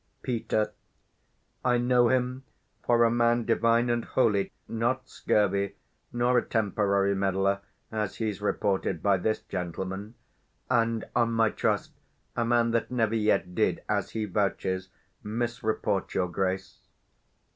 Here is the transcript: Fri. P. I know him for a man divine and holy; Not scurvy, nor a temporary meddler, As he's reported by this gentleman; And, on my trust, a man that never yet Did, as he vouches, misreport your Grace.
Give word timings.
Fri. 0.25 0.39
P. 0.39 0.55
I 1.63 1.77
know 1.77 2.09
him 2.09 2.43
for 2.83 3.03
a 3.03 3.11
man 3.11 3.45
divine 3.45 3.87
and 3.91 4.03
holy; 4.03 4.51
Not 4.67 5.07
scurvy, 5.07 5.75
nor 6.11 6.39
a 6.39 6.41
temporary 6.43 7.13
meddler, 7.13 7.61
As 7.91 8.15
he's 8.15 8.41
reported 8.41 9.03
by 9.03 9.17
this 9.17 9.41
gentleman; 9.43 10.15
And, 10.71 11.05
on 11.15 11.33
my 11.33 11.51
trust, 11.51 11.91
a 12.35 12.43
man 12.43 12.71
that 12.71 12.89
never 12.89 13.13
yet 13.13 13.53
Did, 13.53 13.83
as 13.87 14.09
he 14.09 14.25
vouches, 14.25 14.89
misreport 15.23 16.15
your 16.15 16.29
Grace. 16.29 16.79